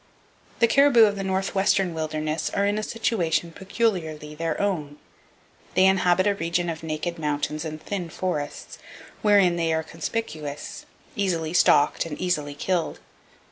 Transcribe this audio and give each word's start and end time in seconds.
The 0.57 0.67
caribou 0.67 1.03
of 1.05 1.15
the 1.15 1.23
northwestern 1.23 1.93
wilderness 1.93 2.49
are 2.49 2.65
in 2.65 2.79
a 2.79 2.81
situation 2.81 3.51
peculiarly 3.51 4.33
their 4.33 4.59
own. 4.59 4.97
They 5.75 5.85
inhabit 5.85 6.25
a 6.25 6.33
region 6.33 6.71
of 6.71 6.81
naked 6.81 7.19
mountains 7.19 7.65
and 7.65 7.79
thin 7.79 8.09
forests, 8.09 8.77
[Page 8.79 8.85
175] 9.21 9.21
wherein 9.21 9.55
they 9.57 9.71
are 9.71 9.83
conspicuous, 9.83 10.87
easily 11.15 11.53
stalked 11.53 12.07
and 12.07 12.19
easily 12.19 12.55
killed. 12.55 12.99